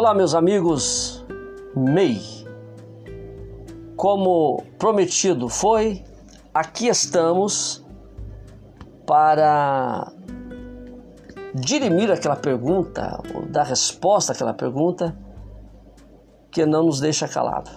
[0.00, 1.26] Olá, meus amigos
[1.74, 2.20] MEI.
[3.96, 6.04] Como prometido foi,
[6.54, 7.84] aqui estamos
[9.04, 10.12] para
[11.52, 15.18] dirimir aquela pergunta, ou dar resposta àquela pergunta
[16.52, 17.72] que não nos deixa calado.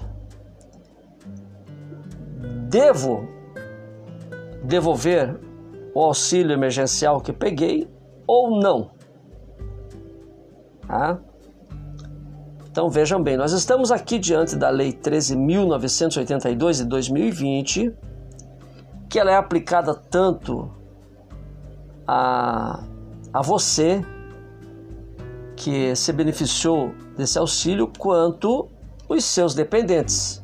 [2.70, 3.28] Devo
[4.64, 5.40] devolver
[5.96, 7.90] o auxílio emergencial que peguei
[8.28, 8.92] ou não?
[10.88, 11.18] Ah?
[12.72, 17.94] Então vejam bem, nós estamos aqui diante da Lei 13.982 de 2020,
[19.10, 20.72] que ela é aplicada tanto
[22.08, 22.82] a,
[23.34, 24.02] a você
[25.58, 28.70] que se beneficiou desse auxílio quanto
[29.10, 30.42] os seus dependentes.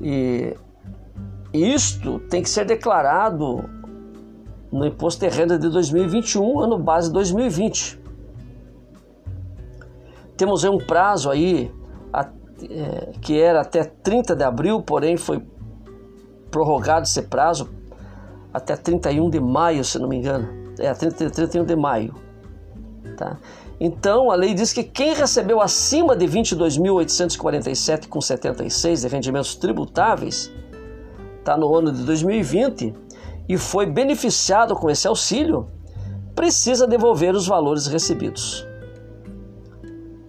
[0.00, 0.56] E
[1.52, 3.70] isto tem que ser declarado
[4.72, 8.05] no imposto de renda de 2021, ano base 2020
[10.36, 11.72] temos um prazo aí
[12.62, 15.42] é, que era até 30 de abril, porém foi
[16.50, 17.68] prorrogado esse prazo
[18.52, 20.48] até 31 de maio, se não me engano.
[20.78, 22.14] É, 30, 31 de maio.
[23.14, 23.36] Tá?
[23.78, 30.50] Então, a lei diz que quem recebeu acima de 22.847,76 de rendimentos tributáveis,
[31.38, 32.94] está no ano de 2020,
[33.46, 35.68] e foi beneficiado com esse auxílio,
[36.34, 38.66] precisa devolver os valores recebidos.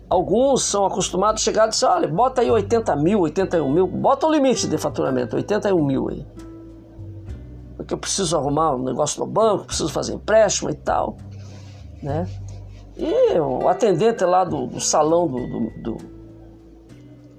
[0.09, 4.25] Alguns são acostumados a chegar e dizer, olha, bota aí 80 mil, 81 mil, bota
[4.25, 6.25] o limite de faturamento, 81 mil aí.
[7.77, 11.17] Porque eu preciso arrumar um negócio no banco, preciso fazer empréstimo e tal.
[12.01, 12.27] Né?
[12.97, 15.97] E o atendente lá do, do salão do, do, do,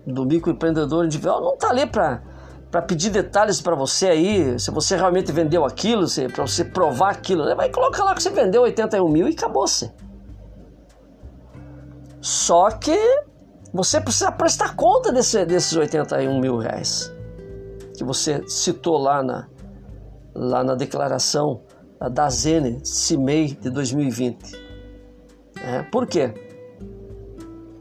[0.07, 2.23] do microempreendedor individual não está ali para
[2.71, 7.45] para pedir detalhes para você aí, se você realmente vendeu aquilo, para você provar aquilo.
[7.45, 7.55] Né?
[7.55, 9.91] Vai colocar lá que você vendeu 81 mil e acabou-se.
[12.21, 12.97] Só que
[13.73, 17.13] você precisa prestar conta desse, desses 81 mil reais
[17.97, 19.47] que você citou lá na,
[20.35, 21.61] lá na declaração
[22.13, 24.57] da Zene CIMEI de 2020.
[25.63, 26.33] É, por quê?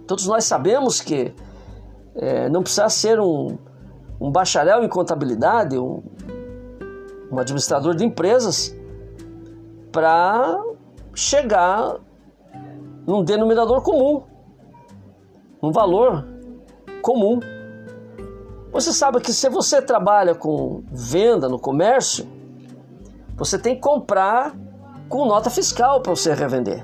[0.05, 1.33] Todos nós sabemos que
[2.15, 3.57] é, não precisa ser um,
[4.19, 6.03] um bacharel em contabilidade, um,
[7.31, 8.75] um administrador de empresas,
[9.89, 10.61] para
[11.15, 11.95] chegar
[13.09, 14.21] num denominador comum,
[15.63, 16.27] um valor
[17.01, 17.39] comum.
[18.71, 22.27] Você sabe que se você trabalha com venda no comércio,
[23.35, 24.55] você tem que comprar
[25.09, 26.83] com nota fiscal para você revender.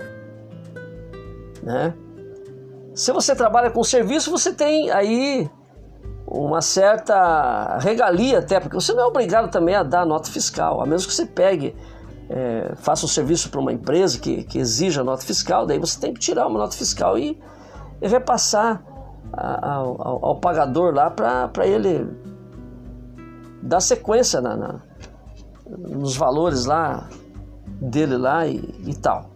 [1.62, 1.94] Né?
[2.96, 5.48] Se você trabalha com serviço, você tem aí
[6.26, 10.88] uma certa regalia até, porque você não é obrigado também a dar nota fiscal, a
[10.88, 11.76] menos que você pegue
[12.30, 16.14] é, faça um serviço para uma empresa que, que exija nota fiscal, daí você tem
[16.14, 17.40] que tirar uma nota fiscal e,
[18.02, 18.84] e repassar
[19.34, 22.08] ao, ao, ao, pagador lá para ele
[23.62, 24.82] dar sequência na, na,
[25.68, 27.10] nos valores lá
[27.82, 29.32] dele lá e, e tal.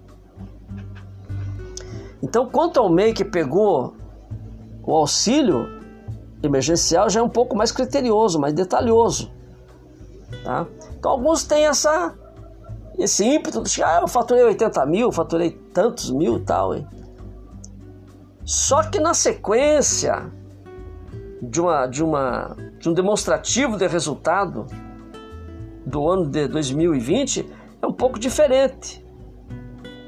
[2.21, 3.95] Então, quanto ao MEI que pegou
[4.83, 5.67] o auxílio
[6.43, 9.31] emergencial, já é um pouco mais criterioso, mais detalhoso.
[10.43, 10.67] Tá?
[10.97, 12.13] Então, alguns têm essa,
[12.99, 16.75] esse ímpeto de ah, eu faturei 80 mil, faturei tantos mil e tal.
[16.75, 16.87] Hein?
[18.43, 20.31] Só que na sequência
[21.41, 24.65] de, uma, de, uma, de um demonstrativo de resultado
[25.85, 27.49] do ano de 2020
[27.81, 29.05] é um pouco diferente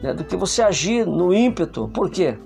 [0.01, 1.87] né, do que você agir no ímpeto.
[1.89, 2.37] Por quê?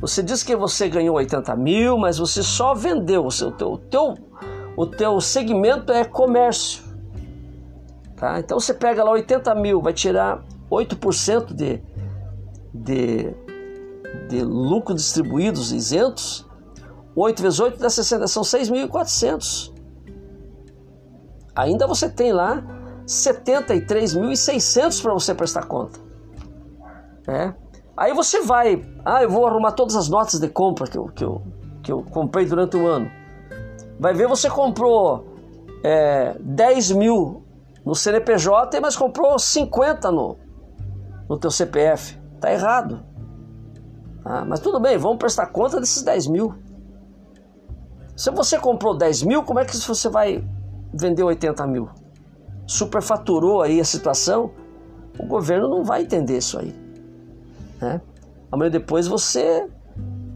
[0.00, 3.24] Você diz que você ganhou 80 mil, mas você só vendeu.
[3.24, 4.14] O, seu, o, teu, o, teu,
[4.76, 6.85] o teu segmento é comércio.
[8.16, 8.40] Tá?
[8.40, 11.82] Então você pega lá 80 mil, vai tirar 8% de,
[12.72, 13.34] de
[14.28, 16.46] de lucro distribuídos isentos,
[17.14, 19.72] 8 vezes 8 dá 60, são 6.400.
[21.54, 22.64] Ainda você tem lá
[23.06, 26.00] 73.600 para você prestar conta.
[27.28, 27.54] É.
[27.96, 31.24] Aí você vai, ah, eu vou arrumar todas as notas de compra que eu, que
[31.24, 31.42] eu,
[31.82, 33.10] que eu comprei durante o ano.
[33.98, 35.24] Vai ver, você comprou
[35.82, 37.45] é, 10 mil
[37.86, 40.36] no CNPJ, mas comprou 50 no,
[41.28, 42.18] no teu CPF.
[42.40, 43.00] Tá errado.
[44.24, 46.52] Ah, mas tudo bem, vamos prestar conta desses 10 mil.
[48.16, 50.44] Se você comprou 10 mil, como é que você vai
[50.92, 51.88] vender 80 mil?
[52.66, 54.50] Superfaturou aí a situação,
[55.16, 56.74] o governo não vai entender isso aí.
[57.80, 58.00] Né?
[58.50, 59.68] Amanhã depois você,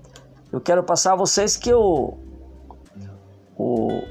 [0.50, 2.14] eu quero passar a vocês que o,
[3.56, 4.02] o,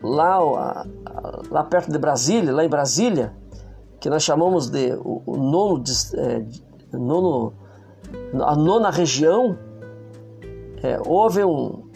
[0.00, 0.86] lá,
[1.50, 3.34] lá perto de Brasília, lá em Brasília,
[3.98, 5.82] que nós chamamos de o, o nono,
[6.14, 7.54] é, nono,
[8.44, 9.58] a nona região,
[10.80, 11.90] é, houve um,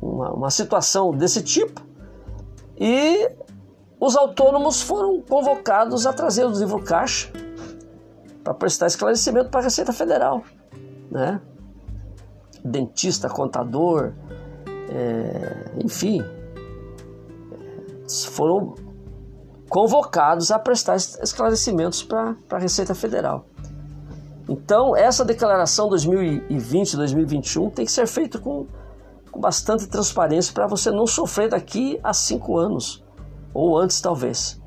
[0.00, 1.82] uma, uma situação desse tipo
[2.80, 3.30] e
[4.00, 7.30] os autônomos foram convocados a trazer o livro caixa
[8.48, 10.42] para prestar esclarecimento para a Receita Federal,
[11.10, 11.38] né?
[12.64, 14.14] Dentista, contador,
[14.88, 16.24] é, enfim,
[18.30, 18.74] foram
[19.68, 23.44] convocados a prestar esclarecimentos para a Receita Federal.
[24.48, 28.66] Então, essa declaração 2020-2021 tem que ser feita com,
[29.30, 33.04] com bastante transparência para você não sofrer daqui a cinco anos,
[33.52, 34.57] ou antes talvez.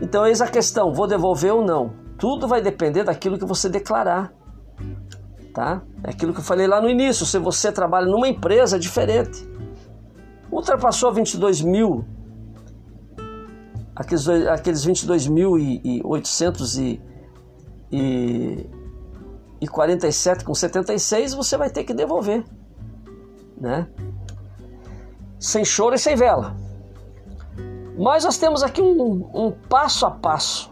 [0.00, 1.92] Então, eis a questão: vou devolver ou não?
[2.18, 4.32] Tudo vai depender daquilo que você declarar.
[5.52, 5.82] Tá?
[6.04, 9.56] É aquilo que eu falei lá no início: se você trabalha numa empresa, é diferente
[10.50, 12.04] ultrapassou 22 mil,
[13.94, 17.00] aqueles, aqueles 22.800 e,
[17.92, 18.70] e,
[19.60, 22.44] e 47 com 76, você vai ter que devolver,
[23.60, 23.88] né?
[25.38, 26.56] Sem choro e sem vela.
[27.96, 30.70] Mas nós temos aqui um, um passo a passo.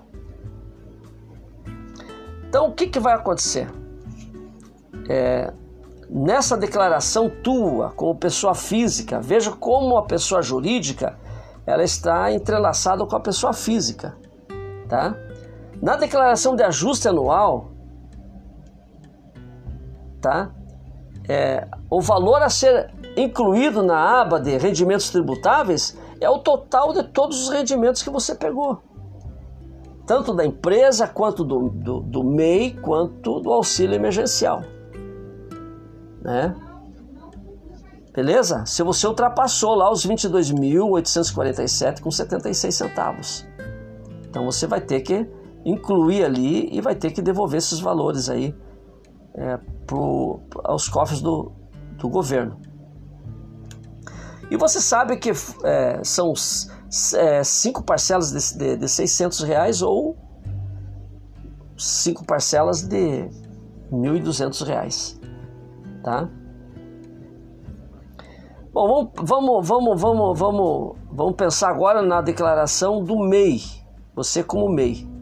[2.49, 3.69] Então, o que, que vai acontecer?
[5.09, 5.53] É,
[6.09, 11.19] nessa declaração tua como pessoa física, veja como a pessoa jurídica
[11.67, 14.17] ela está entrelaçada com a pessoa física,
[14.89, 15.17] tá?
[15.83, 17.73] Na declaração de ajuste anual,
[20.21, 20.53] tá?
[21.29, 27.03] é, o valor a ser incluído na aba de rendimentos tributáveis é o total de
[27.05, 28.83] todos os rendimentos que você pegou.
[30.07, 34.63] Tanto da empresa, quanto do, do, do MEI, quanto do auxílio emergencial.
[36.21, 36.55] Né?
[38.13, 38.65] Beleza?
[38.67, 43.47] Se você ultrapassou lá os 22.847 com 76 centavos.
[44.29, 45.27] Então você vai ter que
[45.65, 48.55] incluir ali e vai ter que devolver esses valores aí
[49.35, 51.51] é, pro, aos cofres do,
[51.97, 52.61] do governo.
[54.51, 55.31] E você sabe que
[55.65, 56.33] é, são
[57.15, 60.17] é, cinco parcelas de, de, de 600 reais ou
[61.77, 63.29] cinco parcelas de
[63.91, 65.21] 1.200 reais,
[66.03, 66.29] tá?
[68.73, 73.63] Bom, vamos, vamos, vamos, vamos, vamos, vamos pensar agora na declaração do MEI,
[74.15, 75.14] você como MEI.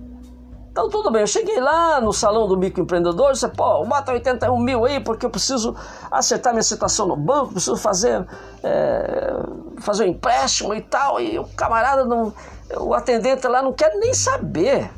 [0.73, 4.87] Então tudo bem, eu cheguei lá no salão do microempreendedor, disse, pô, bota 81 mil
[4.87, 5.77] aí porque eu preciso
[6.11, 8.27] acertar minha situação no banco, preciso fazer,
[8.63, 9.35] é,
[9.81, 12.33] fazer um empréstimo e tal, e o camarada, não,
[12.81, 14.91] o atendente lá não quer nem saber.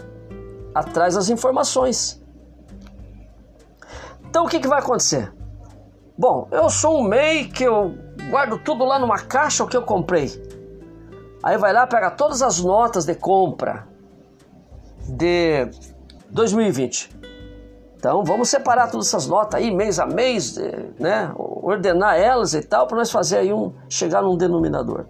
[0.74, 2.22] atrás das informações.
[4.28, 5.32] Então o que, que vai acontecer?
[6.16, 7.94] Bom, eu sou um MEI que eu
[8.30, 10.49] guardo tudo lá numa caixa o que eu comprei.
[11.42, 13.88] Aí vai lá, pega todas as notas de compra
[15.08, 15.68] de
[16.30, 17.18] 2020.
[17.96, 20.56] Então vamos separar todas essas notas aí, mês a mês,
[20.98, 21.32] né?
[21.36, 23.74] Ordenar elas e tal, para nós fazer aí um.
[23.88, 25.06] chegar num denominador.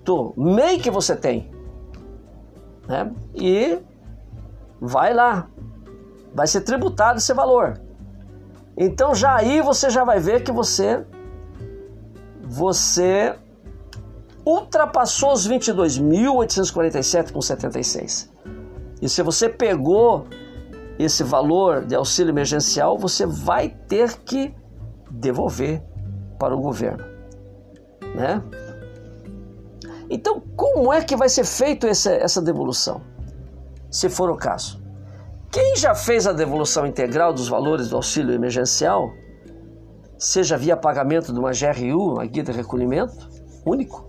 [0.02, 1.52] Do MEI que você tem.
[2.88, 3.12] Né?
[3.32, 3.78] E
[4.80, 5.46] vai lá.
[6.34, 7.80] Vai ser tributado esse valor.
[8.76, 11.06] Então já aí você já vai ver que você
[12.42, 13.36] você
[14.46, 18.30] ultrapassou os 22.847,76.
[19.02, 20.26] E se você pegou
[20.98, 24.54] esse valor de auxílio emergencial, você vai ter que
[25.10, 25.82] devolver
[26.38, 27.04] para o governo,
[28.14, 28.40] né?
[30.08, 33.02] Então, como é que vai ser feito essa, essa devolução?
[33.90, 34.80] Se for o caso.
[35.50, 39.10] Quem já fez a devolução integral dos valores do auxílio emergencial,
[40.18, 43.14] seja via pagamento de uma GRU, uma guia de recolhimento
[43.64, 44.06] único,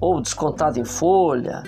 [0.00, 1.62] ou descontado em folha,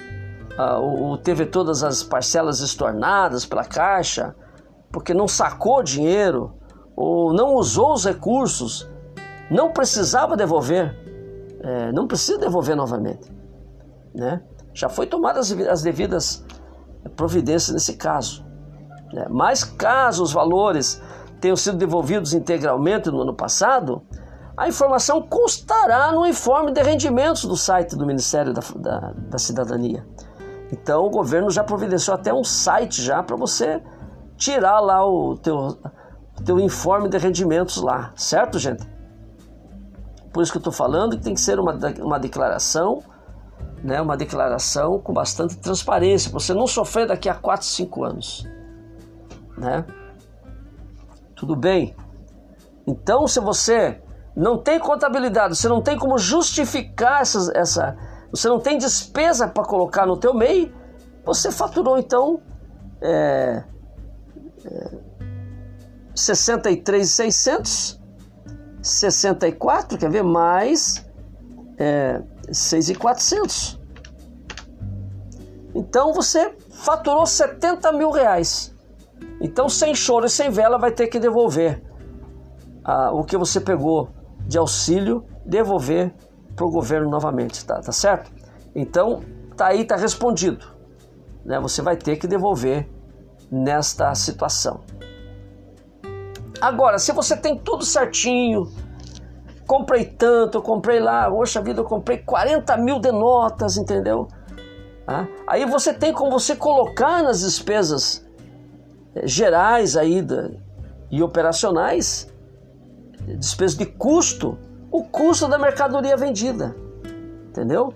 [0.58, 4.35] uh, ou teve todas as parcelas estornadas pela caixa,
[4.90, 6.54] porque não sacou dinheiro,
[6.97, 8.90] ou não usou os recursos,
[9.50, 10.94] não precisava devolver,
[11.61, 13.32] é, não precisa devolver novamente.
[14.14, 14.42] Né?
[14.75, 16.44] Já foi tomadas as devidas
[17.16, 18.44] providências nesse caso.
[19.12, 19.26] Né?
[19.30, 21.00] Mas caso os valores
[21.40, 24.02] tenham sido devolvidos integralmente no ano passado,
[24.59, 30.05] a informação constará no informe de rendimentos do site do Ministério da, da, da Cidadania.
[30.73, 33.81] Então o governo já providenciou até um site já para você
[34.37, 35.79] tirar lá o teu
[36.45, 38.85] teu informe de rendimentos lá, certo, gente?
[40.33, 43.03] Por isso que eu estou falando que tem que ser uma, uma declaração,
[43.83, 48.45] né, uma declaração com bastante transparência, para você não sofrer daqui a 4, 5 anos.
[49.57, 49.85] Né?
[51.35, 51.97] Tudo bem?
[52.87, 54.00] Então, se você
[54.38, 57.97] não tem contabilidade, você não tem como justificar essa,
[58.30, 60.73] você não tem despesa para colocar no teu MEI,
[61.25, 62.40] você faturou então
[63.02, 63.64] é,
[64.64, 64.90] é,
[66.14, 67.99] 63,600
[68.80, 71.04] 64, quer ver, mais
[71.76, 73.78] é, 6,400.
[75.75, 78.75] Então você faturou 70 mil reais.
[79.40, 81.83] Então, sem choro e sem vela, vai ter que devolver
[82.85, 84.09] ah, o que você pegou
[84.49, 86.12] de auxílio, devolver
[86.57, 88.33] para o governo novamente, tá, tá certo?
[88.75, 89.23] Então,
[89.55, 90.67] tá aí, tá respondido.
[91.45, 91.61] Né?
[91.61, 92.88] Você vai ter que devolver
[93.50, 94.81] nesta situação.
[96.61, 98.73] Agora, se você tem tudo certinho,
[99.67, 104.26] comprei tanto, comprei lá, poxa vida, eu comprei 40 mil de notas, entendeu?
[105.07, 108.26] Ah, aí você tem como você colocar nas despesas
[109.14, 110.50] eh, gerais aí da,
[111.11, 112.28] e operacionais,
[113.37, 114.58] despesas de custo,
[114.90, 116.75] o custo da mercadoria vendida,
[117.49, 117.92] entendeu?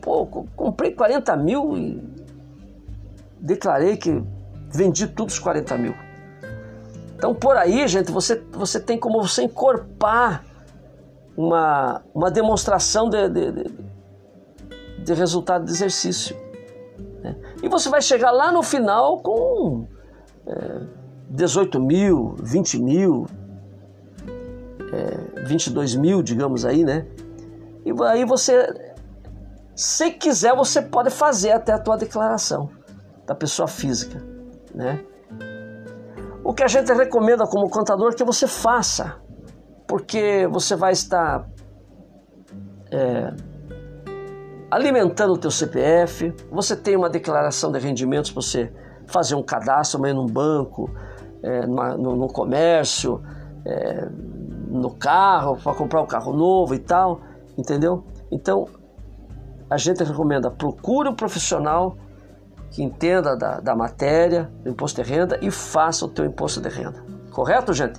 [0.00, 2.02] Pô, comprei 40 mil e
[3.40, 4.22] declarei que
[4.70, 5.94] vendi todos os 40 mil.
[7.16, 10.44] Então, por aí, gente, você, você tem como você encorpar
[11.36, 13.74] uma, uma demonstração de, de, de,
[15.04, 16.36] de resultado de exercício.
[17.22, 17.36] Né?
[17.62, 19.86] E você vai chegar lá no final com
[20.46, 20.80] é,
[21.30, 23.26] 18 mil, 20 mil,
[24.92, 27.06] é, 22 mil, digamos aí, né?
[27.84, 28.92] E aí você,
[29.74, 32.70] se quiser, você pode fazer até a tua declaração
[33.26, 34.22] da pessoa física,
[34.74, 35.04] né?
[36.44, 39.16] O que a gente recomenda como contador é que você faça,
[39.86, 41.46] porque você vai estar
[42.90, 43.34] é,
[44.70, 48.72] alimentando o teu CPF, você tem uma declaração de rendimentos para você
[49.06, 50.90] fazer um cadastro amanhã num banco,
[51.42, 53.22] é, numa, no, no, comércio,
[53.64, 54.08] é,
[54.70, 57.20] no carro, para comprar um carro novo e tal,
[57.56, 58.04] entendeu?
[58.30, 58.68] Então,
[59.70, 61.96] a gente recomenda, procure um profissional
[62.70, 66.68] que entenda da, da matéria do imposto de renda e faça o teu imposto de
[66.68, 67.02] renda.
[67.30, 67.98] Correto, gente?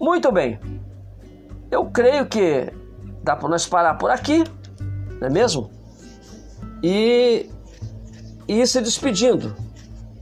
[0.00, 0.58] Muito bem.
[1.70, 2.72] Eu creio que
[3.22, 4.44] dá para nós parar por aqui,
[5.20, 5.70] não é mesmo?
[6.82, 7.50] E,
[8.48, 9.54] e se despedindo,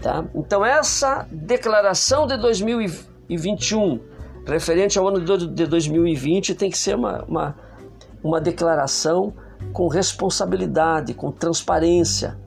[0.02, 0.24] tá?
[0.34, 2.36] Então essa declaração de
[3.28, 4.00] 2021
[4.46, 7.54] referente ao ano de 2020 tem que ser uma, uma,
[8.22, 9.34] uma declaração
[9.72, 12.38] com responsabilidade, com transparência,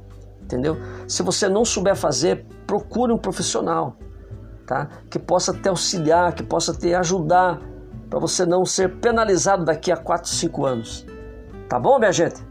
[0.42, 0.78] entendeu?
[1.08, 3.96] Se você não souber fazer, procure um profissional,
[4.66, 4.88] tá?
[5.10, 7.62] Que possa te auxiliar, que possa te ajudar
[8.10, 11.06] para você não ser penalizado daqui a 4, 5 anos.
[11.70, 12.44] Tá bom, minha gente?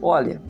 [0.00, 0.40] Olha,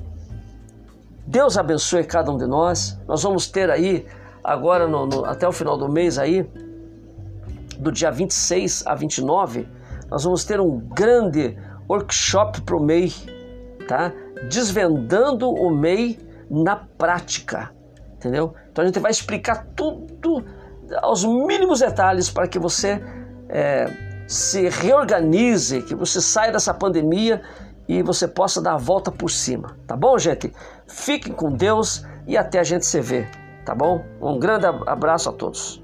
[1.26, 2.98] Deus abençoe cada um de nós.
[3.06, 4.06] Nós vamos ter aí
[4.44, 6.48] agora no, no, até o final do mês aí,
[7.78, 9.68] do dia 26 a 29,
[10.10, 11.56] nós vamos ter um grande
[11.88, 13.12] workshop para o MEI
[13.88, 14.12] tá?
[14.48, 17.72] Desvendando o MEI na prática,
[18.14, 18.54] entendeu?
[18.70, 20.44] Então a gente vai explicar tudo
[21.02, 23.02] aos mínimos detalhes para que você
[23.48, 23.90] é,
[24.28, 27.42] se reorganize, que você saia dessa pandemia
[27.88, 30.52] e você possa dar a volta por cima, tá bom, gente?
[30.86, 33.26] Fiquem com Deus e até a gente se vê,
[33.64, 34.04] tá bom?
[34.20, 35.82] Um grande abraço a todos.